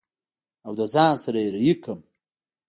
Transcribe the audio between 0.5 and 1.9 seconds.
او له ځان سره يې رهي